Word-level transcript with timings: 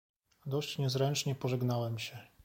"Dość 0.45 0.77
niezręcznie 0.77 1.35
pożegnałem 1.35 1.99
się." 1.99 2.19